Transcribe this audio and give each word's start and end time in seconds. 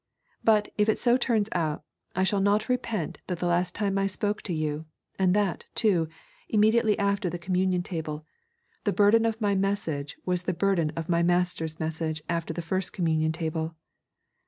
But, 0.43 0.73
if 0.79 0.89
it 0.89 0.97
so 0.97 1.15
turns 1.15 1.47
out, 1.51 1.83
I 2.15 2.23
shall 2.23 2.39
not 2.41 2.67
repent 2.67 3.19
that 3.27 3.37
the 3.37 3.45
last 3.45 3.75
time 3.75 3.99
I 3.99 4.07
spoke 4.07 4.41
to 4.41 4.51
you, 4.51 4.85
and 5.19 5.35
that, 5.35 5.65
too, 5.75 6.07
immediately 6.49 6.97
after 6.97 7.29
the 7.29 7.37
communion 7.37 7.83
table, 7.83 8.25
the 8.83 8.93
burden 8.93 9.25
of 9.27 9.39
my 9.39 9.53
message 9.53 10.17
was 10.25 10.41
the 10.41 10.55
burden 10.55 10.89
of 10.95 11.07
my 11.07 11.21
Master's 11.21 11.79
message 11.79 12.23
after 12.27 12.51
the 12.51 12.63
first 12.63 12.93
communion 12.93 13.31
table. 13.31 13.75